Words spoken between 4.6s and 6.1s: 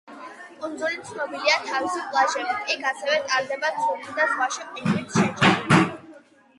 ყვინთვის შეჯიბრებები.